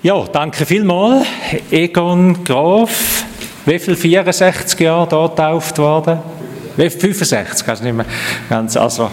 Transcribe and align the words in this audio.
Ja, 0.00 0.24
danke 0.32 0.64
vielmals. 0.64 1.26
Egon 1.72 2.44
Graf, 2.44 3.24
wie 3.66 3.80
viel 3.80 3.96
64 3.96 4.78
Jahre 4.78 5.08
hier 5.08 5.28
getauft 5.28 5.76
worden? 5.78 6.20
Wie 6.76 6.88
65, 6.88 7.66
kannst 7.66 7.82
nicht 7.82 7.96
mehr 7.96 8.06
ganz, 8.48 8.76
also. 8.76 9.10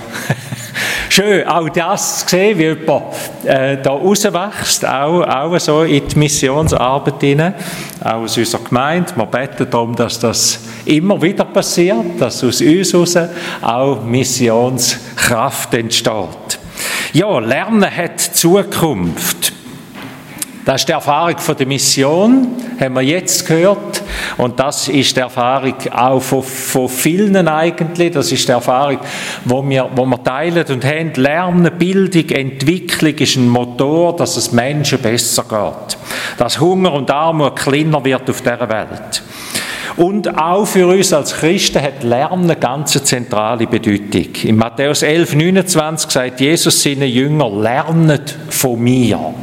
Schön, 1.10 1.48
auch 1.48 1.70
das 1.70 2.20
zu 2.20 2.28
sehen, 2.28 2.60
wie 2.60 2.66
jemand 2.66 3.06
äh, 3.46 3.82
da 3.82 3.94
rauswächst, 3.94 4.86
auch, 4.86 5.22
auch 5.24 5.60
so 5.60 5.82
in 5.82 6.08
die 6.08 6.20
Missionsarbeit 6.20 7.20
hinein, 7.20 7.56
auch 8.04 8.18
aus 8.18 8.38
unserer 8.38 8.64
Gemeinde. 8.64 9.12
Wir 9.16 9.26
beten 9.26 9.68
darum, 9.68 9.96
dass 9.96 10.20
das 10.20 10.60
immer 10.86 11.20
wieder 11.20 11.46
passiert, 11.46 12.20
dass 12.20 12.44
aus 12.44 12.62
uns 12.62 12.94
heraus 12.94 13.18
auch 13.64 14.04
Missionskraft 14.04 15.74
entsteht. 15.74 16.60
Ja, 17.14 17.40
Lernen 17.40 17.90
hat 17.90 18.20
Zukunft. 18.20 19.56
Das 20.66 20.82
ist 20.82 20.90
die 20.90 20.94
Erfahrung 20.94 21.38
von 21.38 21.56
der 21.56 21.68
Mission, 21.68 22.48
haben 22.80 22.96
wir 22.96 23.04
jetzt 23.04 23.46
gehört. 23.46 24.02
Und 24.38 24.60
das 24.60 24.88
ist 24.88 25.16
die 25.16 25.20
Erfahrung 25.20 25.76
auch 25.92 26.20
von, 26.20 26.42
von 26.42 26.90
vielen 26.90 27.48
eigentlich. 27.48 28.12
Das 28.12 28.32
ist 28.32 28.48
die 28.48 28.52
Erfahrung, 28.52 28.98
wo 29.46 29.68
wir, 29.70 29.88
wo 29.96 30.06
wir 30.06 30.24
teilen 30.24 30.66
und 30.68 30.84
haben. 30.84 31.14
Lernen, 31.14 31.72
Bildung, 31.78 32.28
Entwicklung 32.30 33.14
ist 33.14 33.36
ein 33.36 33.48
Motor, 33.48 34.16
dass 34.16 34.38
es 34.38 34.52
Menschen 34.54 34.98
besser 35.00 35.44
geht. 35.44 35.98
Dass 36.40 36.60
Hunger 36.60 36.94
und 36.94 37.12
Armut 37.12 37.56
kleiner 37.56 38.04
wird 38.04 38.28
auf 38.28 38.42
dieser 38.42 38.68
Welt. 38.68 39.22
Und 39.98 40.36
auch 40.36 40.66
für 40.66 40.88
uns 40.88 41.14
als 41.14 41.36
Christen 41.36 41.80
hat 41.80 42.04
Lernen 42.04 42.46
eine 42.46 42.56
ganz 42.56 42.92
zentrale 43.04 43.68
Bedeutung. 43.68 44.34
In 44.44 44.58
Matthäus 44.58 45.04
11, 45.04 45.36
29 45.36 46.10
sagt 46.10 46.42
Jesus 46.42 46.82
seinen 46.82 47.08
Jünger, 47.08 47.50
lernet 47.50 48.36
von 48.50 48.82
mir. 48.82 49.36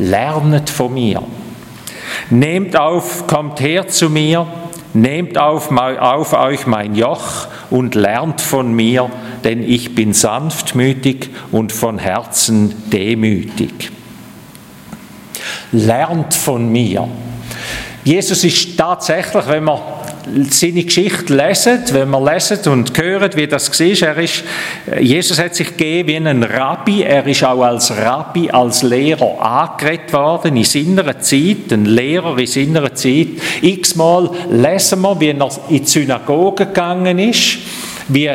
Lernet 0.00 0.70
von 0.70 0.94
mir. 0.94 1.22
Nehmt 2.30 2.74
auf, 2.74 3.26
kommt 3.26 3.60
her 3.60 3.86
zu 3.86 4.08
mir, 4.08 4.46
nehmt 4.94 5.36
auf, 5.36 5.70
auf 5.70 6.32
euch 6.32 6.66
mein 6.66 6.94
Joch 6.94 7.48
und 7.68 7.94
lernt 7.94 8.40
von 8.40 8.72
mir, 8.72 9.10
denn 9.44 9.62
ich 9.62 9.94
bin 9.94 10.14
sanftmütig 10.14 11.28
und 11.52 11.72
von 11.72 11.98
Herzen 11.98 12.90
demütig. 12.90 13.92
Lernt 15.70 16.34
von 16.34 16.72
mir. 16.72 17.06
Jesus 18.02 18.42
ist 18.44 18.78
tatsächlich, 18.78 19.46
wenn 19.48 19.64
man 19.64 19.80
seine 20.50 20.84
Geschichte 20.84 21.34
lesen, 21.34 21.80
wenn 21.92 22.10
wir 22.10 22.32
lesen 22.32 22.72
und 22.72 22.96
hören, 22.96 23.30
wie 23.34 23.46
das 23.46 23.70
war, 23.70 24.08
er 24.08 24.18
ist, 24.18 24.44
Jesus 25.00 25.38
hat 25.38 25.54
sich 25.54 25.76
gegeben 25.76 26.08
wie 26.08 26.16
ein 26.16 26.42
Rabbi, 26.42 27.02
er 27.02 27.26
ist 27.26 27.44
auch 27.44 27.62
als 27.62 27.90
Rabbi, 27.96 28.50
als 28.50 28.82
Lehrer 28.82 29.40
angeredet 29.40 30.12
worden 30.12 30.56
in 30.56 30.64
seiner 30.64 31.20
Zeit, 31.20 31.72
ein 31.72 31.84
Lehrer 31.84 32.38
in 32.38 32.46
seiner 32.46 32.94
Zeit. 32.94 33.28
X-mal 33.62 34.30
lesen 34.50 35.00
wir, 35.00 35.20
wie 35.20 35.30
er 35.30 35.50
in 35.68 35.84
die 35.84 35.86
Synagoge 35.86 36.66
gegangen 36.66 37.18
ist, 37.18 37.58
wie 38.08 38.30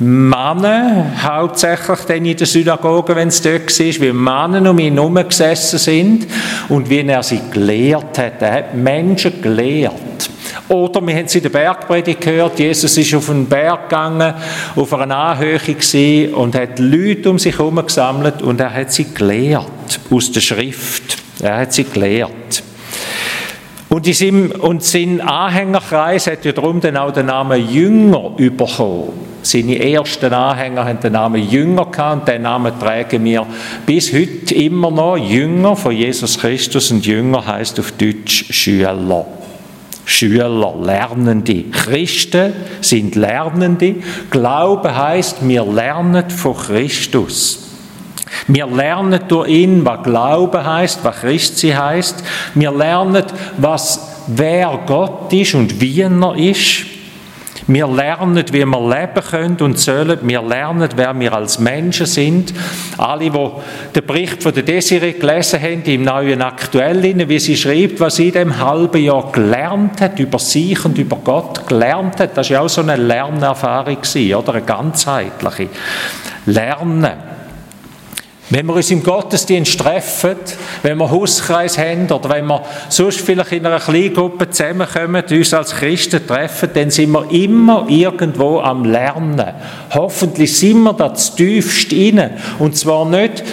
Männer, 0.00 1.06
hauptsächlich 1.20 1.98
dann 2.06 2.24
in 2.24 2.36
der 2.36 2.46
Synagoge, 2.46 3.16
wenn 3.16 3.28
es 3.28 3.42
dort 3.42 3.66
war, 3.66 3.86
wie 3.86 4.12
Männer 4.12 4.70
um 4.70 4.78
ihn 4.78 4.94
herum 4.94 5.16
gesessen 5.16 5.78
sind 5.78 6.26
und 6.68 6.88
wie 6.88 7.00
er 7.00 7.22
sie 7.24 7.40
gelehrt 7.50 8.16
hat. 8.16 8.40
Er 8.40 8.52
hat 8.52 8.74
Menschen 8.74 9.42
gelehrt. 9.42 10.27
Oder 10.68 11.00
wir 11.06 11.14
haben 11.14 11.24
es 11.24 11.34
in 11.34 11.42
der 11.42 11.48
Bergpredigt 11.48 12.20
gehört, 12.20 12.58
Jesus 12.58 12.96
ist 12.96 13.14
auf 13.14 13.30
einen 13.30 13.46
Berg 13.46 13.88
gegangen, 13.88 14.34
auf 14.76 14.92
einer 14.92 15.16
Anhöhe 15.16 15.58
gesehen 15.58 16.34
und 16.34 16.54
hat 16.54 16.78
Leute 16.78 17.30
um 17.30 17.38
sich 17.38 17.58
herum 17.58 17.76
gesammelt 17.76 18.42
und 18.42 18.60
er 18.60 18.72
hat 18.72 18.92
sie 18.92 19.06
gelehrt 19.14 20.00
aus 20.10 20.30
der 20.30 20.40
Schrift. 20.40 21.16
Er 21.40 21.58
hat 21.58 21.72
sie 21.72 21.84
gelehrt. 21.84 22.62
Und, 23.88 24.06
in 24.06 24.12
seinem, 24.12 24.50
und 24.50 24.84
sein 24.84 25.22
Anhängerkreis 25.22 26.26
hat 26.26 26.44
ja 26.44 26.52
darum 26.52 26.80
dann 26.80 26.98
auch 26.98 27.12
den 27.12 27.26
Namen 27.26 27.66
Jünger 27.70 28.30
bekommen. 28.36 29.12
Seine 29.40 29.78
ersten 29.78 30.32
Anhänger 30.34 30.84
haben 30.84 31.00
den 31.00 31.12
Namen 31.12 31.48
Jünger 31.48 31.86
gehabt 31.86 32.20
und 32.20 32.28
den 32.28 32.42
Namen 32.42 32.78
tragen 32.78 33.24
wir 33.24 33.46
bis 33.86 34.12
heute 34.12 34.54
immer 34.54 34.90
noch. 34.90 35.16
Jünger 35.16 35.74
von 35.74 35.96
Jesus 35.96 36.38
Christus 36.38 36.90
und 36.90 37.06
Jünger 37.06 37.46
heißt 37.46 37.80
auf 37.80 37.92
Deutsch 37.92 38.52
Schüler. 38.52 39.26
Schüler, 40.08 40.74
Lernende. 40.82 41.64
Christen 41.64 42.54
sind 42.80 43.14
Lernende. 43.14 43.96
Glaube 44.30 44.96
heißt, 44.96 45.46
wir 45.46 45.62
lernen 45.64 46.30
von 46.30 46.56
Christus. 46.56 47.68
Wir 48.46 48.66
lernen 48.66 49.20
durch 49.28 49.50
ihn, 49.50 49.84
was 49.84 50.02
Glaube 50.02 50.64
heißt, 50.64 51.00
was 51.04 51.16
Christi 51.16 51.72
heißt. 51.72 52.24
Wir 52.54 52.70
lernen, 52.70 53.22
was 53.58 54.24
wer 54.28 54.80
Gott 54.86 55.30
ist 55.34 55.54
und 55.54 55.78
wie 55.78 56.00
er 56.00 56.36
ist. 56.36 56.86
Wir 57.66 57.86
lernen, 57.86 58.44
wie 58.52 58.64
wir 58.64 58.88
leben 58.88 59.26
können 59.30 59.56
und 59.60 59.78
sollen. 59.78 60.18
Wir 60.22 60.42
lernen, 60.42 60.88
wer 60.96 61.18
wir 61.18 61.32
als 61.32 61.58
Menschen 61.58 62.06
sind. 62.06 62.54
Alle, 62.96 63.30
die 63.30 63.48
den 63.94 64.06
Bericht 64.06 64.42
von 64.42 64.54
der 64.54 64.62
Desiree 64.62 65.12
gelesen 65.12 65.60
haben, 65.60 65.82
im 65.84 66.02
neuen 66.04 66.42
Aktuellen, 66.42 67.28
wie 67.28 67.38
sie 67.38 67.56
schreibt, 67.56 68.00
was 68.00 68.16
sie 68.16 68.28
in 68.28 68.34
dem 68.34 68.58
halben 68.58 69.02
Jahr 69.02 69.30
gelernt 69.32 70.00
hat, 70.00 70.18
über 70.18 70.38
sich 70.38 70.84
und 70.84 70.98
über 70.98 71.16
Gott 71.16 71.66
gelernt 71.66 72.20
hat, 72.20 72.36
das 72.36 72.50
war 72.50 72.56
ja 72.56 72.60
auch 72.62 72.68
so 72.68 72.82
eine 72.82 72.96
Lernerfahrung, 72.96 73.98
oder? 74.36 74.54
Eine 74.54 74.62
ganzheitliche. 74.62 75.68
Lernen. 76.46 77.27
Wenn 78.50 78.64
wir 78.64 78.76
uns 78.76 78.90
im 78.90 79.02
Gottesdienst 79.02 79.78
treffen, 79.78 80.36
wenn 80.82 80.96
wir 80.96 81.10
Hauskreis 81.10 81.76
haben 81.76 82.10
oder 82.10 82.30
wenn 82.30 82.46
wir 82.46 82.62
sonst 82.88 83.20
vielleicht 83.20 83.52
in 83.52 83.66
einer 83.66 83.78
Kleingruppe 83.78 84.48
zusammenkommen, 84.48 85.22
uns 85.30 85.52
als 85.52 85.74
Christen 85.74 86.26
treffen, 86.26 86.70
dann 86.72 86.90
sind 86.90 87.10
wir 87.12 87.30
immer 87.30 87.84
irgendwo 87.88 88.60
am 88.60 88.86
Lernen. 88.86 89.52
Hoffentlich 89.92 90.56
sind 90.56 90.82
wir 90.82 90.94
da 90.94 91.10
tiefst 91.10 91.92
inne. 91.92 92.38
Und 92.58 92.74
zwar 92.74 93.04
nicht 93.04 93.44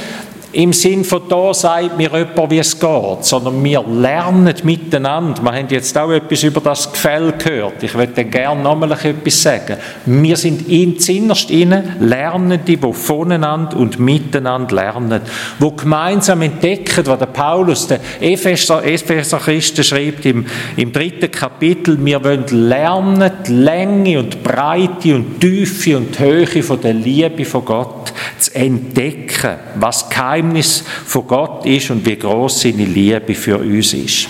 im 0.55 0.71
Sinn 0.71 1.03
von 1.03 1.23
da 1.27 1.53
sagt 1.53 1.97
mir 1.97 2.09
jemand, 2.09 2.49
wie 2.49 2.59
es 2.59 2.79
geht, 2.79 3.25
sondern 3.25 3.61
wir 3.61 3.83
lernen 3.83 4.55
miteinander. 4.63 5.43
Wir 5.43 5.51
haben 5.51 5.67
jetzt 5.69 5.97
auch 5.97 6.11
etwas 6.11 6.43
über 6.43 6.61
das 6.61 6.93
Gefäll 6.93 7.33
gehört. 7.37 7.83
Ich 7.83 7.93
würde 7.93 8.23
gerne 8.23 8.63
nochmal 8.63 8.93
etwas 8.93 9.41
sagen. 9.41 9.75
Wir 10.05 10.37
sind 10.37 10.69
in 10.69 10.95
innerst 10.95 11.51
innen 11.51 11.97
Lernende, 11.99 12.59
die 12.59 12.77
voneinander 12.77 13.75
und 13.75 13.99
miteinander 13.99 14.75
lernen, 14.75 15.21
wo 15.59 15.71
gemeinsam 15.71 16.41
entdecken, 16.41 17.05
was 17.05 17.19
der 17.19 17.25
Paulus, 17.25 17.87
der 17.87 17.99
Epheser, 18.21 18.81
Epheser 18.85 19.39
Christen 19.39 19.83
schreibt 19.83 20.25
im, 20.25 20.45
im 20.77 20.93
dritten 20.93 21.31
Kapitel, 21.31 21.97
wir 21.99 22.23
wollen 22.23 22.45
lernen, 22.47 23.29
die 23.45 23.51
Länge 23.51 24.19
und 24.19 24.41
Breite 24.41 25.15
und 25.15 25.41
Tiefe 25.41 25.97
und 25.97 26.17
Höhe 26.17 26.63
von 26.63 26.79
der 26.79 26.93
Liebe 26.93 27.43
von 27.43 27.65
Gott 27.65 28.13
zu 28.37 28.55
entdecken, 28.55 29.55
was 29.75 30.09
kein 30.09 30.44
Geheimnis 30.45 30.83
von 31.05 31.27
Gott 31.27 31.65
ist 31.65 31.89
und 31.89 32.05
wie 32.05 32.15
groß 32.15 32.61
seine 32.61 32.85
Liebe 32.85 33.33
für 33.33 33.57
uns 33.57 33.93
ist. 33.93 34.27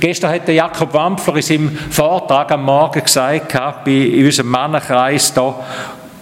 Gestern 0.00 0.32
hat 0.32 0.48
der 0.48 0.54
Jakob 0.54 0.92
Wampfler 0.94 1.36
in 1.36 1.42
seinem 1.42 1.78
Vortrag 1.90 2.50
am 2.52 2.64
Morgen 2.64 3.02
gesagt, 3.02 3.52
bei 3.84 4.24
unserem 4.24 4.48
Mannenkreis 4.48 5.32
da, 5.34 5.54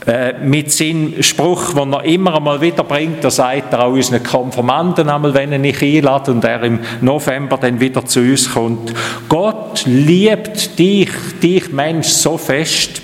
äh, 0.07 0.35
mit 0.39 0.71
seinem 0.71 1.23
Spruch, 1.23 1.75
den 1.75 1.93
er 1.93 2.05
immer 2.05 2.37
einmal 2.37 2.61
wieder 2.61 2.85
bringt, 2.85 3.25
da 3.25 3.31
sagt 3.31 3.73
er 3.73 3.85
auch 3.85 3.93
unseren 3.93 4.23
Konformanten 4.23 5.09
einmal, 5.09 5.35
wenn 5.35 5.53
er 5.53 5.59
nicht 5.59 5.83
einladet 5.83 6.29
und 6.29 6.45
er 6.45 6.63
im 6.63 6.81
November 7.01 7.57
dann 7.57 7.81
wieder 7.81 8.05
zu 8.05 8.21
uns 8.21 8.53
kommt. 8.53 8.93
Gott 9.29 9.85
liebt 9.87 10.79
dich, 10.79 11.11
dich 11.43 11.73
Mensch, 11.73 12.09
so 12.09 12.39
fest, 12.39 13.03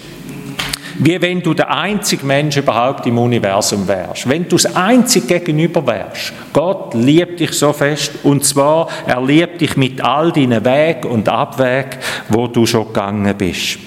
wie 0.99 1.21
wenn 1.21 1.41
du 1.41 1.55
der 1.55 1.71
einzige 1.71 2.25
Mensch 2.27 2.57
überhaupt 2.57 3.07
im 3.07 3.19
Universum 3.19 3.87
wärst. 3.87 4.29
Wenn 4.29 4.49
du 4.49 4.57
das 4.57 4.75
einzige 4.77 5.41
Gegenüber 5.41 5.87
wärst. 5.87 6.33
Gott 6.53 6.95
liebt 6.95 7.41
dich 7.41 7.53
so 7.53 7.73
fest 7.73 8.13
und 8.23 8.45
zwar, 8.45 8.89
er 9.07 9.23
liebt 9.23 9.61
dich 9.61 9.77
mit 9.77 10.01
all 10.01 10.33
deinen 10.33 10.65
Wegen 10.65 11.09
und 11.09 11.29
Abwegen, 11.29 11.99
wo 12.29 12.47
du 12.47 12.67
schon 12.67 12.89
gegangen 12.89 13.35
bist. 13.37 13.79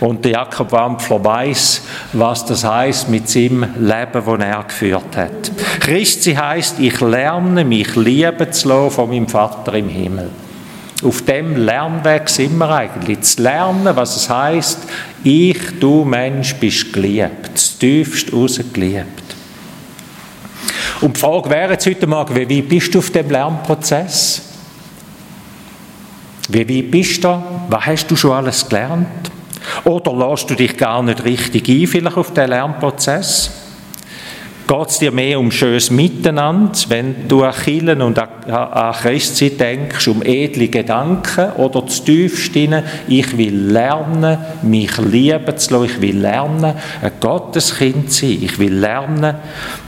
Und 0.00 0.24
der 0.24 0.32
Jakob 0.32 0.72
Wampfler 0.72 1.24
weiß, 1.24 1.82
was 2.12 2.44
das 2.44 2.64
heißt 2.64 3.08
mit 3.08 3.28
seinem 3.28 3.66
Leben, 3.78 4.12
das 4.12 4.40
er 4.40 4.64
geführt 4.64 5.16
hat. 5.16 5.52
Christi 5.80 6.34
heißt, 6.34 6.78
ich 6.80 7.00
lerne 7.00 7.64
mich 7.64 7.94
lieben 7.96 8.52
zu 8.52 8.68
lassen 8.68 8.90
von 8.90 9.08
meinem 9.08 9.28
Vater 9.28 9.74
im 9.74 9.88
Himmel. 9.88 10.30
Auf 11.02 11.22
dem 11.22 11.56
Lernweg 11.56 12.28
sind 12.28 12.56
wir 12.58 12.70
eigentlich. 12.70 13.20
Zu 13.22 13.42
lernen, 13.42 13.96
was 13.96 14.16
es 14.16 14.30
heißt, 14.30 14.78
ich, 15.24 15.58
du 15.80 16.04
Mensch, 16.04 16.54
bist 16.56 16.92
geliebt. 16.92 17.50
Das 17.52 17.76
tiefst 17.78 18.32
raus 18.32 18.60
geliebt. 18.72 19.22
Und 21.00 21.16
die 21.16 21.20
Frage 21.20 21.50
wäre 21.50 21.72
jetzt 21.72 21.86
heute 21.86 22.06
Morgen, 22.06 22.48
wie 22.48 22.62
bist 22.62 22.94
du 22.94 23.00
auf 23.00 23.10
dem 23.10 23.28
Lernprozess? 23.28 24.42
Wie 26.48 26.68
weit 26.68 26.90
bist 26.90 27.24
du? 27.24 27.42
Was 27.68 27.86
hast 27.86 28.06
du 28.08 28.14
schon 28.14 28.32
alles 28.32 28.68
gelernt? 28.68 29.30
Oder 29.84 30.12
lässt 30.12 30.50
du 30.50 30.54
dich 30.54 30.76
gar 30.76 31.02
nicht 31.02 31.24
richtig 31.24 31.68
ein, 31.68 31.86
vielleicht 31.86 32.16
auf 32.16 32.32
den 32.32 32.50
Lernprozess? 32.50 33.61
Geht 34.66 34.88
es 34.88 34.98
dir 34.98 35.12
mehr 35.12 35.38
um 35.38 35.50
schönes 35.50 35.90
Miteinander, 35.90 36.72
wenn 36.88 37.28
du 37.28 37.42
an 37.42 37.52
Killen 37.52 38.00
und 38.00 38.18
an, 38.18 38.92
Christi 38.94 39.50
denkst, 39.50 40.08
um 40.08 40.22
edle 40.22 40.68
Gedanken 40.68 41.52
oder 41.52 41.86
zu 41.86 42.04
tiefst 42.04 42.52
ich 42.56 43.36
will 43.36 43.72
lernen, 43.72 44.38
mich 44.62 44.96
lieben 44.98 45.56
zu 45.56 45.74
lassen, 45.74 45.84
ich 45.84 46.00
will 46.00 46.18
lernen, 46.18 46.74
ein 47.02 47.12
Gotteskind 47.20 48.12
zu 48.12 48.26
sein, 48.26 48.38
ich 48.42 48.58
will 48.58 48.74
lernen, 48.74 49.36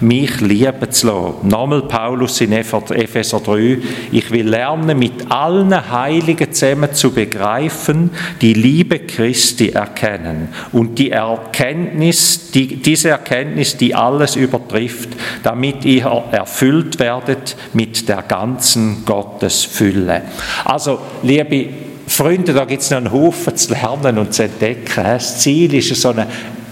mich 0.00 0.40
lieben 0.40 0.90
zu 0.90 1.06
lassen. 1.06 1.48
Nochmal 1.48 1.82
Paulus 1.82 2.40
in 2.40 2.52
Epheser 2.52 3.40
3, 3.40 3.78
ich 4.12 4.30
will 4.30 4.48
lernen, 4.48 4.98
mit 4.98 5.30
allen 5.30 5.90
Heiligen 5.90 6.52
zusammen 6.52 6.92
zu 6.92 7.12
begreifen, 7.12 8.10
die 8.40 8.54
Liebe 8.54 9.00
Christi 9.00 9.70
erkennen. 9.70 10.48
Und 10.72 10.98
die 10.98 11.10
Erkenntnis, 11.10 12.50
die, 12.52 12.76
diese 12.76 13.10
Erkenntnis, 13.10 13.76
die 13.76 13.94
alles 13.94 14.36
über 14.36 14.58
trifft, 14.74 15.10
damit 15.42 15.84
ihr 15.84 16.04
erfüllt 16.32 16.98
werdet 16.98 17.56
mit 17.72 18.08
der 18.08 18.22
ganzen 18.22 19.04
Gottesfülle. 19.04 20.22
Also, 20.64 20.98
liebe 21.22 21.68
Freunde, 22.06 22.52
da 22.52 22.64
gibt 22.64 22.82
es 22.82 22.90
noch 22.90 22.98
einen 22.98 23.12
Haufen 23.12 23.56
zu 23.56 23.72
lernen 23.72 24.18
und 24.18 24.34
zu 24.34 24.44
entdecken. 24.44 25.02
Das 25.02 25.40
Ziel 25.40 25.72
ist 25.74 25.94
so 25.94 26.10
eine 26.10 26.26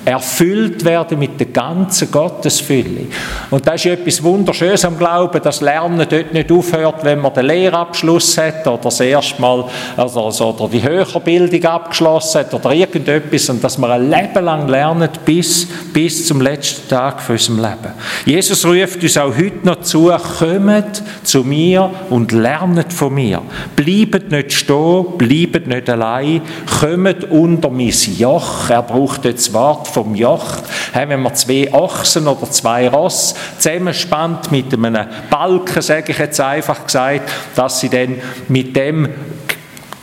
erfüllt 0.05 0.85
werden 0.85 1.19
mit 1.19 1.39
der 1.39 1.47
ganzen 1.49 2.11
Gottesfülle. 2.11 3.07
Und 3.51 3.67
das 3.67 3.85
ist 3.85 3.87
etwas 3.87 4.23
Wunderschönes 4.23 4.85
am 4.85 4.99
Glauben, 4.99 5.41
dass 5.43 5.61
Lernen 5.61 6.07
dort 6.09 6.33
nicht 6.33 6.51
aufhört, 6.51 7.05
wenn 7.05 7.21
man 7.21 7.33
den 7.35 7.47
Lehrabschluss 7.47 8.37
hat 8.39 8.67
oder 8.67 8.79
das 8.79 9.01
erste 9.01 9.41
Mal 9.41 9.65
also, 9.97 10.25
also, 10.25 10.49
oder 10.49 10.69
die 10.69 10.83
Höherbildung 10.83 11.65
abgeschlossen 11.65 12.41
hat 12.41 12.55
oder 12.55 12.73
irgendetwas 12.73 13.49
und 13.51 13.63
dass 13.63 13.79
man 13.79 13.91
ein 13.91 14.11
Leben 14.11 14.45
lang 14.45 14.69
lernt 14.69 15.25
bis, 15.25 15.69
bis 15.93 16.27
zum 16.27 16.41
letzten 16.41 16.89
Tag 16.89 17.21
von 17.21 17.35
unserem 17.37 17.59
Leben. 17.59 17.93
Jesus 18.25 18.65
ruft 18.65 19.03
uns 19.03 19.19
auch 19.19 19.37
heute 19.37 19.65
noch 19.65 19.83
zu, 19.83 20.13
kommt 20.39 21.03
zu 21.23 21.45
mir 21.45 21.91
und 22.11 22.33
lernet 22.33 22.93
von 22.93 23.15
mir. 23.15 23.43
Bleibt 23.77 24.31
nicht 24.31 24.53
stehen, 24.53 25.05
bleibt 25.17 25.67
nicht 25.67 25.89
allein, 25.89 26.43
kommt 26.81 27.31
unter 27.31 27.71
mein 27.71 27.93
Joch. 28.19 28.69
Er 28.69 28.83
braucht 28.83 29.25
jetzt 29.25 29.53
Wort 29.53 29.92
vom 29.93 30.15
Joch. 30.15 30.57
Wenn 30.93 31.23
man 31.23 31.35
zwei 31.35 31.73
Ochsen 31.73 32.27
oder 32.27 32.51
zwei 32.51 32.89
Ross 32.89 33.35
zusammenspannt 33.59 34.51
mit 34.51 34.73
einem 34.73 35.07
Balken, 35.31 35.83
sage 35.83 36.13
ich 36.13 36.19
jetzt 36.19 36.41
einfach 36.41 36.85
gesagt, 36.87 37.31
dass 37.55 37.81
sie 37.81 37.89
dann 37.89 38.17
mit 38.49 38.77
dem 38.77 39.09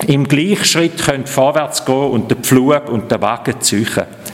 im 0.09 0.27
Gleichschritt 0.27 0.97
können 0.97 1.27
vorwärts 1.27 1.85
gehen 1.85 2.09
und 2.09 2.31
den 2.31 2.39
Pflug 2.39 2.89
und 2.89 3.11
den 3.11 3.21
Wagen 3.21 3.61
ziehen. 3.61 3.85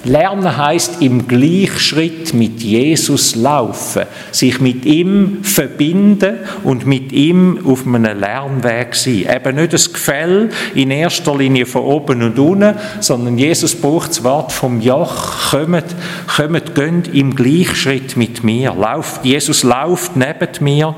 Lernen 0.06 0.56
heißt 0.56 1.02
im 1.02 1.28
Gleichschritt 1.28 2.34
mit 2.34 2.62
Jesus 2.64 3.36
laufen, 3.36 4.04
sich 4.32 4.62
mit 4.62 4.86
ihm 4.86 5.44
verbinden 5.44 6.38
und 6.64 6.86
mit 6.86 7.12
ihm 7.12 7.60
auf 7.66 7.86
einem 7.86 8.18
Lernweg 8.18 8.96
sein. 8.96 9.26
Eben 9.36 9.56
nicht 9.58 9.74
das 9.74 9.92
Gefäll 9.92 10.50
in 10.76 10.92
erster 10.92 11.36
Linie 11.36 11.66
von 11.66 11.82
oben 11.82 12.24
und 12.24 12.40
unten, 12.40 12.76
sondern 13.02 13.38
Jesus 13.38 13.76
braucht 13.76 14.12
das 14.12 14.24
Wort 14.24 14.54
vom 14.54 14.80
Joch. 14.80 15.52
Kommt, 15.52 15.94
kommt, 16.34 16.74
gönnt 16.76 17.14
im 17.14 17.36
Gleichschritt 17.36 18.16
mit 18.16 18.46
mir. 18.46 18.74
Lauft, 18.74 19.26
Jesus 19.26 19.64
läuft 19.64 20.16
neben 20.16 20.48
mir 20.62 20.96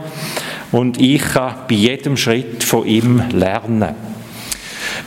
und 0.71 1.01
ich 1.01 1.23
kann 1.23 1.55
bei 1.67 1.73
jedem 1.73 2.15
Schritt 2.15 2.63
von 2.63 2.85
ihm 2.85 3.23
lernen. 3.31 4.16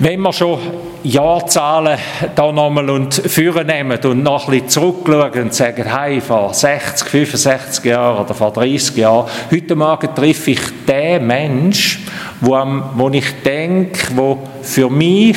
Wenn 0.03 0.23
wir 0.23 0.33
schon 0.33 0.59
Jahrzahlen 1.03 1.99
da 2.35 2.51
nochmal 2.51 2.89
und 2.89 3.13
führen 3.13 3.67
nehmen 3.67 3.99
und 4.03 4.23
noch 4.23 4.49
ein 4.49 4.53
bisschen 4.53 4.69
zurückschauen 4.71 5.43
und 5.43 5.53
sagen, 5.53 5.85
hey, 5.95 6.23
vor 6.23 6.55
60, 6.55 7.07
65 7.07 7.85
Jahren 7.85 8.25
oder 8.25 8.33
vor 8.33 8.51
30 8.51 8.97
Jahren, 8.97 9.29
heute 9.51 9.77
Morgen 9.77 10.15
treffe 10.15 10.53
ich 10.53 10.61
den 10.89 11.27
Mensch, 11.27 12.01
wo, 12.41 12.57
wo 12.95 13.11
ich 13.11 13.43
denke, 13.45 14.17
wo 14.17 14.39
für 14.63 14.89
mich 14.89 15.37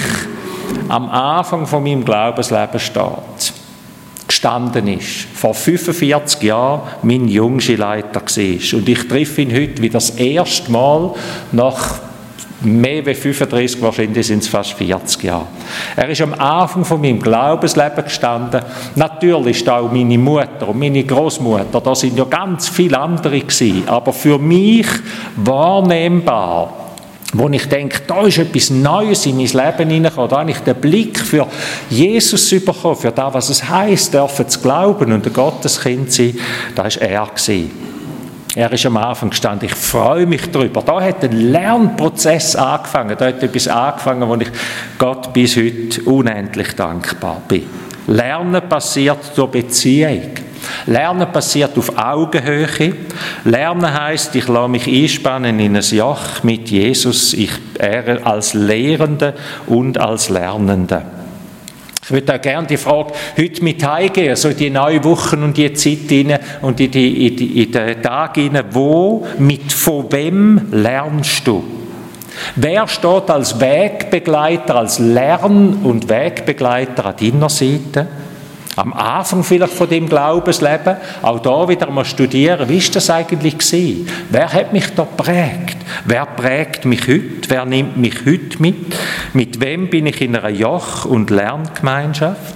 am 0.88 1.10
Anfang 1.10 1.68
von 1.68 1.84
meinem 1.84 2.06
Glaubensleben 2.06 2.80
steht 2.80 3.54
gestanden 4.26 4.88
ist, 4.88 5.28
vor 5.34 5.54
45 5.54 6.42
Jahren 6.42 6.84
mein 7.02 7.28
Jungschulleiter 7.28 8.22
war. 8.22 8.80
Und 8.80 8.88
ich 8.90 9.08
treffe 9.10 9.42
ihn 9.42 9.54
heute 9.54 9.82
wie 9.82 9.90
das 9.90 10.12
erste 10.12 10.72
Mal 10.72 11.16
nach 11.52 12.13
mehr 12.64 13.06
als 13.06 13.20
35, 13.20 13.82
wahrscheinlich 13.82 14.28
sind 14.28 14.44
es 14.44 14.48
fast 14.48 14.74
40 14.74 15.24
Jahre. 15.24 15.48
Er 15.96 16.10
ist 16.10 16.22
am 16.22 16.34
Anfang 16.34 16.86
von 16.86 17.02
meinem 17.02 17.22
Glaubensleben 17.22 18.04
gestanden. 18.04 18.62
Natürlich 18.96 19.62
ist 19.62 19.70
auch 19.70 19.92
meine 19.92 20.18
Mutter 20.18 20.70
und 20.70 20.80
meine 20.80 21.04
Großmutter, 21.04 21.82
da 21.82 21.96
sind 21.96 22.18
ja 22.18 22.26
ganz 22.26 22.70
viele 22.70 23.00
andere 23.00 23.40
gewesen, 23.40 23.84
aber 23.88 24.14
für 24.14 24.38
mich 24.38 24.88
wahrnehmbar 25.36 26.84
wo 27.36 27.50
ich 27.50 27.68
denke, 27.68 28.02
da 28.06 28.22
ist 28.22 28.38
etwas 28.38 28.70
Neues 28.70 29.26
in 29.26 29.38
mein 29.38 29.48
Leben 29.48 29.90
hineingekommen, 29.90 30.30
da 30.30 30.40
habe 30.42 30.52
ich 30.52 30.60
den 30.60 30.76
Blick 30.76 31.20
für 31.20 31.48
Jesus 31.90 32.50
bekommen, 32.64 32.96
für 32.96 33.12
das, 33.12 33.34
was 33.34 33.50
es 33.50 33.68
heisst, 33.68 34.14
dürfen 34.14 34.48
zu 34.48 34.60
glauben 34.60 35.12
und 35.12 35.26
ein 35.26 35.34
Gotteskind 35.34 36.12
sein, 36.12 36.38
da 36.76 36.84
war 36.84 37.02
er. 37.02 37.24
Gewesen. 37.26 37.93
Er 38.56 38.72
ist 38.72 38.86
am 38.86 38.98
Anfang 38.98 39.32
gestanden. 39.32 39.68
Ich 39.68 39.76
freue 39.76 40.28
mich 40.28 40.52
darüber. 40.52 40.84
Da 40.84 41.02
hat 41.02 41.24
ein 41.24 41.32
Lernprozess 41.32 42.56
angefangen. 42.56 43.16
Da 43.18 43.28
hat 43.28 43.42
etwas 43.42 43.68
angefangen, 43.68 44.30
wo 44.30 44.36
ich 44.36 44.50
Gott 45.00 45.34
bis 45.34 45.58
heute 45.58 46.04
unendlich 46.04 46.76
dankbar 46.76 47.42
bin. 47.48 47.64
Lernen 48.06 48.62
passiert 48.70 49.36
durch 49.36 49.50
Beziehung. 49.50 50.34
Lernen 50.86 51.32
passiert 51.32 51.76
auf 51.78 51.98
Augenhöhe. 51.98 52.96
Lernen 53.44 53.92
heißt, 53.92 54.36
ich 54.36 54.48
lasse 54.48 54.70
mich 54.70 54.88
einspannen 54.88 55.60
in 55.60 55.76
ein 55.76 55.82
Joch 55.82 56.44
mit 56.44 56.70
Jesus, 56.70 57.34
ich 57.34 57.52
er 57.80 58.26
als 58.26 58.54
Lehrende 58.54 59.34
und 59.66 59.98
als 59.98 60.30
Lernende. 60.30 61.02
Ich 62.04 62.12
würde 62.12 62.36
auch 62.36 62.42
gerne 62.42 62.68
die 62.68 62.76
Frage 62.76 63.14
heute 63.38 63.64
mit 63.64 63.86
heimgehen, 63.86 64.36
so 64.36 64.50
die 64.52 64.70
neuen 64.70 65.04
Wochen 65.06 65.42
und 65.42 65.56
die 65.56 65.72
Zeit 65.74 66.00
rein 66.12 66.38
und 66.62 66.80
in, 66.82 66.92
die, 66.92 67.28
in, 67.28 67.38
die, 67.38 67.64
in 67.64 67.72
den 67.72 68.02
Tag 68.02 68.38
rein. 68.38 68.62
Wo, 68.72 69.26
mit 69.38 69.72
von 69.72 70.12
wem 70.12 70.68
lernst 70.72 71.48
du? 71.48 71.64
Wer 72.58 72.88
steht 72.88 73.30
als 73.30 73.58
Wegbegleiter, 73.58 74.76
als 74.76 75.00
Lern- 75.00 75.78
und 75.84 76.10
Wegbegleiter 76.10 77.06
an 77.06 77.16
deiner 77.16 77.50
Seite? 77.50 78.08
Am 78.76 78.94
Anfang 78.94 79.44
vielleicht 79.44 79.74
von 79.74 79.88
dem 79.88 80.10
Glaubensleben, 80.10 80.98
auch 81.22 81.40
da 81.40 81.68
wieder 81.68 81.90
mal 81.92 82.06
studieren, 82.06 82.68
wie 82.70 82.78
ist 82.78 82.96
das 82.96 83.10
eigentlich 83.10 83.58
gewesen? 83.58 84.08
Wer 84.30 84.52
hat 84.52 84.74
mich 84.74 84.88
da 84.96 85.04
prägt? 85.04 85.78
Wer 86.06 86.26
prägt 86.26 86.86
mich 86.86 87.08
heute? 87.08 87.50
Wer 87.50 87.66
nimmt 87.66 87.98
mich 87.98 88.26
heute 88.26 88.62
mit? 88.62 88.96
Mit 89.34 89.62
wem 89.62 89.90
bin 89.90 90.08
ich 90.08 90.22
in 90.22 90.36
einer 90.36 90.50
Joch- 90.50 91.06
und 91.06 91.30
Lerngemeinschaft? 91.30 92.56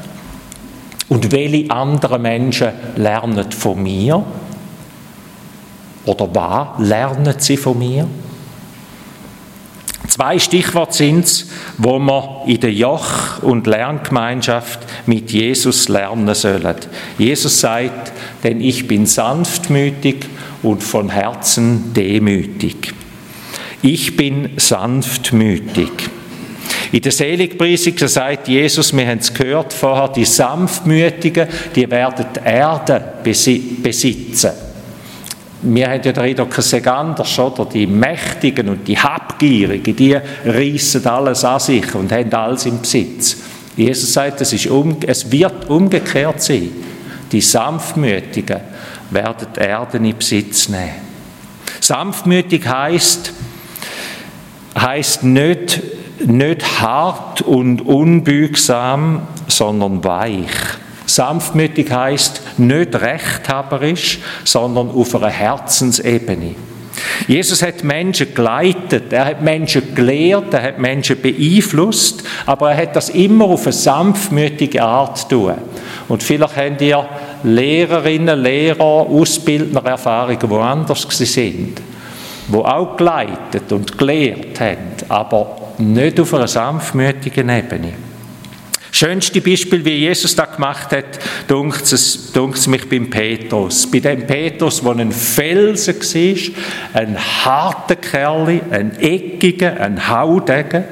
Und 1.10 1.32
welche 1.32 1.70
anderen 1.72 2.22
Menschen 2.22 2.70
lernen 2.96 3.52
von 3.52 3.82
mir? 3.82 4.24
Oder 6.06 6.28
was 6.34 6.68
lernen 6.80 7.36
sie 7.38 7.58
von 7.58 7.78
mir? 7.78 8.08
Zwei 10.08 10.40
Stichworte 10.40 10.94
sind 10.94 11.46
wo 11.78 12.00
wir 12.00 12.44
in 12.48 12.60
der 12.60 12.74
Joch- 12.74 13.44
und 13.44 13.68
Lerngemeinschaft 13.68 14.80
mit 15.06 15.32
Jesus 15.32 15.90
lernen 15.90 16.34
sollen. 16.34 16.76
Jesus 17.18 17.60
sagt, 17.60 18.12
denn 18.44 18.62
ich 18.62 18.88
bin 18.88 19.06
sanftmütig 19.06 20.26
und 20.64 20.82
von 20.82 21.10
Herzen 21.10 21.94
demütig. 21.94 22.94
Ich 23.82 24.18
bin 24.18 24.52
sanftmütig. 24.58 25.92
In 26.92 27.02
der 27.02 27.12
Seligpreisung 27.12 27.98
sagt 27.98 28.48
Jesus, 28.48 28.96
wir 28.96 29.08
haben 29.08 29.20
es 29.20 29.34
gehört 29.34 29.74
vorher, 29.74 30.08
die 30.08 30.26
Sanftmütigen, 30.26 31.48
die 31.76 31.90
werden 31.90 32.26
die 32.36 32.48
Erde 32.48 33.14
besitzen. 33.24 34.67
Wir 35.70 35.88
haben 35.88 36.02
ja 36.04 36.12
den 36.12 36.18
Eindruck, 36.18 36.58
es 36.58 36.74
anders, 36.88 37.40
oder? 37.40 37.66
Die 37.66 37.88
Mächtigen 37.88 38.70
und 38.70 38.88
die 38.88 38.98
Habgierigen, 38.98 39.96
die 39.96 40.18
reissen 40.46 41.06
alles 41.06 41.44
an 41.44 41.60
sich 41.60 41.94
und 41.94 42.12
haben 42.12 42.34
alles 42.34 42.66
im 42.66 42.80
Besitz. 42.80 43.38
Jesus 43.76 44.14
sagt, 44.14 44.42
es, 44.42 44.54
ist 44.54 44.68
um, 44.68 44.98
es 45.06 45.32
wird 45.32 45.70
umgekehrt 45.70 46.42
sein. 46.42 46.72
Die 47.32 47.42
Sanftmütigen 47.42 48.62
werden 49.12 49.48
die 49.56 49.60
Erde 49.60 49.98
in 49.98 50.18
Besitz 50.18 50.70
nehmen. 50.70 51.08
Sanftmütig 51.82 52.66
heißt 52.66 53.34
heißt 54.78 55.24
nicht, 55.24 55.82
nicht 56.26 56.82
hart 56.82 57.42
und 57.42 57.82
unbügsam, 57.82 59.28
sondern 59.48 60.04
weich. 60.04 60.52
Sanftmütig 61.06 61.92
heißt 61.92 62.42
nicht 62.60 62.96
rechthaberisch, 62.96 64.20
sondern 64.44 64.90
auf 64.90 65.16
einer 65.16 65.30
Herzensebene. 65.30 66.56
Jesus 67.28 67.62
hat 67.62 67.84
Menschen 67.84 68.34
geleitet, 68.34 69.12
er 69.14 69.26
hat 69.26 69.42
Menschen 69.42 69.94
gelehrt, 69.94 70.54
er 70.54 70.64
hat 70.64 70.80
Menschen 70.80 71.22
beeinflusst, 71.22 72.24
aber 72.46 72.72
er 72.72 72.78
hat 72.84 72.96
das 72.96 73.10
immer 73.10 73.46
auf 73.46 73.64
eine 73.64 73.74
sanftmütige 73.74 74.82
Art 74.82 75.30
tun. 75.30 75.54
Und 76.08 76.24
vielleicht 76.24 76.56
habt 76.56 76.82
ihr 76.82 77.06
Lehrerinnen, 77.44 78.42
Lehrer, 78.42 78.82
Ausbildner 78.82 79.86
Erfahrungen 79.86 80.50
woanders 80.50 81.08
sind, 81.10 81.82
wo 82.48 82.62
auch 82.62 82.98
geleitet 82.98 83.72
und 83.72 83.98
gelehrt 83.98 84.60
haben, 84.60 84.96
aber 85.10 85.58
nicht 85.78 86.20
auf 86.20 86.34
einer 86.34 86.48
sanftmütigen 86.48 87.50
Ebene. 87.50 88.07
Schönste 88.98 89.42
Beispiel, 89.42 89.86
wie 89.86 89.92
Jesus 89.92 90.36
das 90.36 90.56
gemacht 90.56 90.92
hat, 90.92 91.20
dunkt 91.48 91.84
es, 91.94 92.32
dunkt 92.32 92.58
es 92.58 92.66
mich 92.66 92.90
beim 92.90 93.12
Petrus. 93.12 93.86
Bei 93.86 94.00
dem 94.00 94.26
Petrus, 94.26 94.82
der 94.82 94.96
ein 94.96 95.12
Felsen 95.12 96.00
war, 96.00 97.00
ein 97.00 97.16
harter 97.46 97.96
Kerl, 97.96 98.60
ein 98.72 99.00
eckiger, 99.00 99.80
ein 99.80 100.10
Haudegen. 100.10 100.84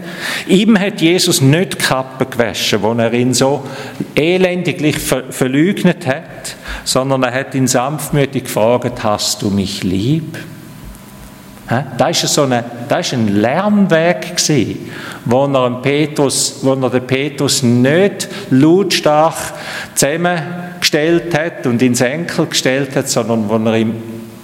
Ihm 0.48 0.80
hat 0.80 1.02
Jesus 1.02 1.42
nicht 1.42 1.74
die 1.74 1.78
Kappe 1.80 2.28
gewaschen, 2.28 2.84
wo 2.84 2.94
er 2.94 3.12
ihn 3.12 3.34
so 3.34 3.68
elendiglich 4.14 5.00
ver 5.00 5.32
verleugnet 5.32 6.06
hat, 6.06 6.58
sondern 6.84 7.24
er 7.24 7.34
hat 7.34 7.56
ihn 7.56 7.66
sanftmütig 7.66 8.44
gefragt, 8.44 9.04
hast 9.04 9.42
du 9.42 9.50
mich 9.50 9.82
lieb? 9.84 10.38
Da 11.67 12.05
war 12.05 12.13
so 12.13 12.43
eine, 12.43 12.63
das 12.88 13.12
war 13.12 13.19
ein 13.19 13.41
Lernweg, 13.41 14.38
gewesen, 14.38 14.91
wo 15.25 15.45
er, 15.45 15.81
Petrus, 15.81 16.60
wo 16.62 16.74
er 16.74 16.89
den 16.91 17.07
Petrus 17.07 17.63
nicht 17.63 18.27
lautstark 18.51 19.53
zusammengestellt 19.95 21.36
hat 21.36 21.65
und 21.65 21.81
ins 21.81 22.01
Enkel 22.01 22.45
gestellt 22.45 22.95
hat, 22.95 23.10
sondern 23.10 23.50
wo 23.50 23.55
er 23.55 23.77
ihm 23.77 23.95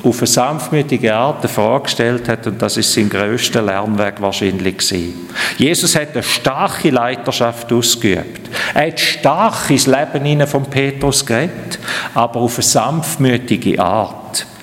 auf 0.03 0.17
eine 0.17 0.27
sanftmütige 0.27 1.13
Art 1.13 1.41
eine 1.41 1.49
Frage 1.49 1.83
gestellt 1.83 2.27
hat 2.27 2.47
und 2.47 2.59
das 2.59 2.77
ist 2.77 2.91
sein 2.91 3.07
größter 3.07 3.61
Lernweg 3.61 4.19
wahrscheinlich 4.19 4.77
gewesen. 4.77 5.29
Jesus 5.57 5.95
hat 5.95 6.13
eine 6.13 6.23
starke 6.23 6.89
Leiterschaft 6.89 7.71
ausgeübt. 7.71 8.49
Er 8.73 8.87
hat 8.87 8.99
stark 8.99 9.69
ins 9.69 9.85
Leben 9.85 10.47
von 10.47 10.63
Petrus 10.65 11.23
geredet, 11.23 11.77
aber 12.15 12.39
auf 12.39 12.55
eine 12.55 12.63
sanftmütige 12.63 13.79
Art. 13.79 14.20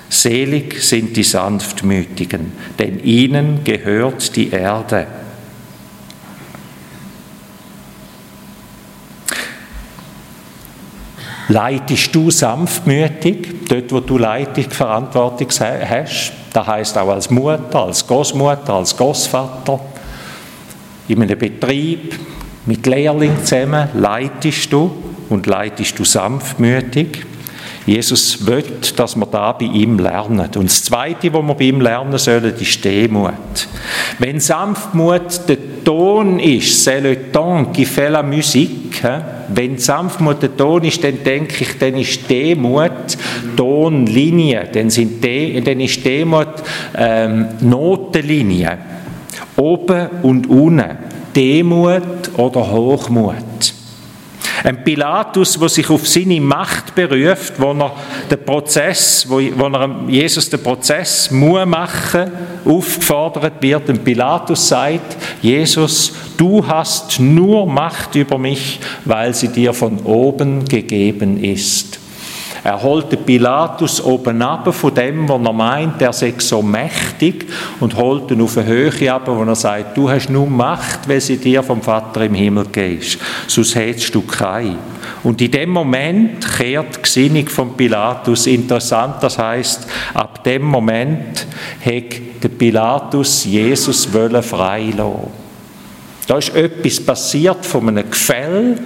Selig 0.09 0.81
sind 0.81 1.15
die 1.15 1.23
Sanftmütigen, 1.23 2.51
denn 2.79 3.03
ihnen 3.03 3.63
gehört 3.63 4.35
die 4.35 4.49
Erde. 4.49 5.05
Leitest 11.49 12.13
du 12.13 12.29
sanftmütig, 12.29 13.65
dort 13.67 13.91
wo 13.91 13.99
du 14.01 14.17
Leitungsverantwortung 14.17 15.47
hast? 15.49 16.33
Das 16.53 16.67
heißt 16.67 16.97
auch 16.97 17.09
als 17.09 17.29
Mutter, 17.29 17.85
als 17.85 18.05
Großmutter, 18.05 18.73
als 18.73 18.95
Großvater, 18.95 19.79
in 21.07 21.21
einem 21.23 21.39
Betrieb, 21.39 22.19
mit 22.65 22.85
Lehrlingen 22.85 23.43
zusammen, 23.43 23.89
leitest 23.95 24.71
du 24.71 24.91
und 25.29 25.47
leitest 25.47 25.97
du 25.97 26.03
sanftmütig. 26.03 27.25
Jesus 27.85 28.45
will, 28.45 28.63
dass 28.95 29.15
wir 29.15 29.25
da 29.25 29.51
bei 29.53 29.65
ihm 29.65 29.99
lernen. 29.99 30.49
Und 30.55 30.65
das 30.65 30.83
Zweite, 30.83 31.33
was 31.33 31.43
wir 31.43 31.53
bei 31.55 31.65
ihm 31.65 31.81
lernen 31.81 32.17
sollen, 32.17 32.53
ist 32.59 32.83
Demut. 32.83 33.67
Wenn 34.19 34.39
Sanftmut 34.39 35.47
der 35.47 35.57
Ton 35.83 36.39
ist, 36.39 36.83
c'est 36.83 36.99
le 36.99 37.31
ton 37.31 37.71
qui 37.71 37.85
fait 37.85 38.09
la 38.09 38.21
musique, 38.21 39.01
wenn 39.47 39.77
Sanftmut 39.77 40.41
der 40.41 40.55
Ton 40.55 40.83
ist, 40.83 41.03
dann 41.03 41.23
denke 41.23 41.63
ich, 41.63 41.77
dann 41.79 41.95
ist 41.95 42.29
Demut 42.29 43.17
Tonlinie, 43.55 44.67
dann, 44.71 44.89
sind 44.89 45.23
De, 45.23 45.59
dann 45.61 45.79
ist 45.79 46.05
Demut 46.05 46.47
ähm, 46.95 47.47
Notenlinie. 47.61 48.77
Oben 49.55 50.07
und 50.21 50.49
unten. 50.49 50.97
Demut 51.35 52.37
oder 52.37 52.71
Hochmut. 52.71 53.48
Ein 54.63 54.83
Pilatus, 54.83 55.57
der 55.59 55.69
sich 55.69 55.89
auf 55.89 56.07
seine 56.07 56.41
Macht 56.41 56.95
beruft, 56.95 57.53
wo 57.57 57.71
er 57.71 57.93
den 58.29 58.43
Prozess, 58.43 59.25
wo, 59.27 59.35
wo 59.35 59.67
er 59.67 59.95
Jesus 60.07 60.49
den 60.49 60.61
Prozess 60.61 61.31
muss 61.31 61.65
machen, 61.65 62.31
aufgefordert 62.65 63.61
wird. 63.61 63.89
Ein 63.89 64.03
Pilatus 64.03 64.67
sagt, 64.67 65.17
Jesus, 65.41 66.13
du 66.37 66.65
hast 66.65 67.19
nur 67.19 67.65
Macht 67.65 68.15
über 68.15 68.37
mich, 68.37 68.79
weil 69.05 69.33
sie 69.33 69.49
dir 69.49 69.73
von 69.73 69.99
oben 69.99 70.65
gegeben 70.65 71.43
ist. 71.43 71.98
Er 72.63 72.81
holt 72.81 73.11
den 73.11 73.23
Pilatus 73.23 74.03
oben 74.03 74.41
ab 74.41 74.73
von 74.73 74.93
dem, 74.93 75.27
was 75.29 75.41
er 75.41 75.53
meint, 75.53 76.01
er 76.01 76.13
sei 76.13 76.33
so 76.37 76.61
mächtig 76.61 77.45
und 77.79 77.95
holt 77.95 78.31
ihn 78.31 78.41
auf 78.41 78.57
eine 78.57 78.67
Höhe 78.67 79.13
ab, 79.13 79.23
wo 79.27 79.43
er 79.43 79.55
sagt, 79.55 79.97
du 79.97 80.09
hast 80.09 80.29
nur 80.29 80.47
Macht, 80.47 81.07
weil 81.07 81.21
sie 81.21 81.37
dir 81.37 81.63
vom 81.63 81.81
Vater 81.81 82.25
im 82.25 82.33
Himmel 82.33 82.65
gehst. 82.71 83.19
Sonst 83.47 83.75
hättest 83.75 84.13
du 84.13 84.21
keine. 84.21 84.77
Und 85.23 85.41
in 85.41 85.51
dem 85.51 85.69
Moment 85.69 86.45
kehrt 86.57 86.97
die 86.97 87.01
Gesinnung 87.01 87.47
von 87.47 87.75
Pilatus. 87.75 88.47
Interessant, 88.47 89.15
das 89.21 89.37
heißt, 89.37 89.87
ab 90.13 90.43
dem 90.43 90.63
Moment 90.63 91.47
hat 91.83 92.43
der 92.43 92.49
Pilatus 92.49 93.45
Jesus 93.45 94.05
freilassen. 94.05 95.49
Da 96.27 96.37
ist 96.37 96.55
etwas 96.55 96.99
passiert 96.99 97.65
von 97.65 97.87
einem 97.89 98.09
Gefäll, 98.09 98.77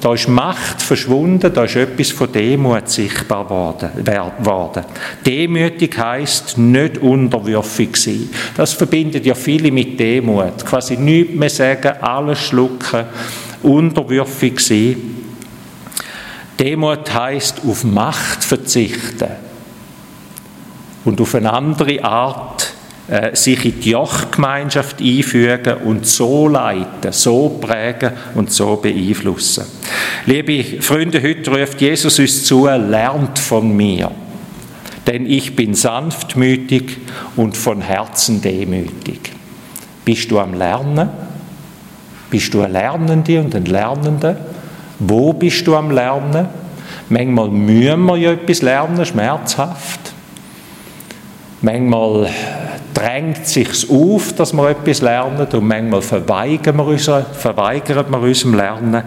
da 0.00 0.14
ist 0.14 0.28
Macht 0.28 0.80
verschwunden, 0.80 1.52
da 1.52 1.64
ist 1.64 1.76
etwas 1.76 2.10
von 2.10 2.30
Demut 2.30 2.88
sichtbar 2.88 3.74
geworden. 3.74 4.84
Demütig 5.26 5.98
heißt 5.98 6.56
nicht 6.58 6.98
unterwürfig 6.98 7.96
sein. 7.96 8.30
Das 8.56 8.74
verbindet 8.74 9.26
ja 9.26 9.34
viele 9.34 9.72
mit 9.72 9.98
Demut. 9.98 10.64
Quasi 10.64 10.96
nichts 10.96 11.34
mehr 11.34 11.50
sagen, 11.50 12.00
alles 12.00 12.38
schlucken, 12.38 13.06
unterwürfig 13.62 14.60
sein. 14.60 14.96
Demut 16.58 17.12
heißt 17.12 17.62
auf 17.66 17.84
Macht 17.84 18.44
verzichten 18.44 19.30
und 21.04 21.20
auf 21.20 21.34
eine 21.34 21.52
andere 21.52 22.04
Art 22.04 22.67
äh, 23.08 23.34
sich 23.34 23.64
in 23.64 23.80
die 23.80 23.90
Jochgemeinschaft 23.92 25.00
einfügen 25.00 25.78
und 25.84 26.06
so 26.06 26.46
leiten, 26.46 27.10
so 27.10 27.58
prägen 27.60 28.12
und 28.34 28.52
so 28.52 28.76
beeinflussen. 28.76 29.64
Liebe 30.26 30.82
Freunde, 30.82 31.22
heute 31.22 31.50
ruft 31.50 31.80
Jesus 31.80 32.18
uns 32.18 32.44
zu, 32.44 32.66
lernt 32.66 33.38
von 33.38 33.74
mir, 33.74 34.10
denn 35.06 35.24
ich 35.24 35.56
bin 35.56 35.72
sanftmütig 35.72 36.98
und 37.34 37.56
von 37.56 37.80
Herzen 37.80 38.42
demütig. 38.42 39.32
Bist 40.04 40.30
du 40.30 40.38
am 40.38 40.52
Lernen? 40.52 41.08
Bist 42.28 42.52
du 42.52 42.60
ein 42.60 42.72
Lernende 42.72 43.40
und 43.40 43.54
ein 43.54 43.64
Lernender? 43.64 44.36
Wo 44.98 45.32
bist 45.32 45.66
du 45.66 45.74
am 45.74 45.90
Lernen? 45.90 46.48
Manchmal 47.08 47.48
müssen 47.48 48.04
wir 48.04 48.16
ja 48.16 48.32
etwas 48.32 48.60
lernen, 48.60 49.06
schmerzhaft. 49.06 50.12
Manchmal 51.62 52.28
drängt 52.98 53.46
sich 53.46 53.88
auf, 53.90 54.32
dass 54.32 54.52
wir 54.52 54.70
etwas 54.70 55.00
lernen 55.02 55.46
und 55.46 55.66
manchmal 55.66 56.02
verweigern 56.02 56.76
wir, 56.76 56.86
uns, 56.86 57.04
verweigern 57.04 58.06
wir 58.10 58.18
unserem 58.20 58.54
Lernen. 58.54 59.02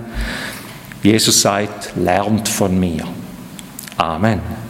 Jesus 1.04 1.42
sagt, 1.42 1.94
lernt 1.98 2.48
von 2.48 2.80
mir. 2.80 3.04
Amen. 3.98 4.61